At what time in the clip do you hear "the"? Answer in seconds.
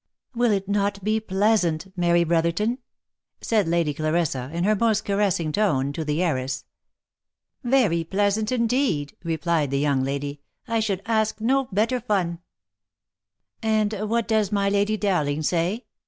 6.03-6.23, 9.69-9.77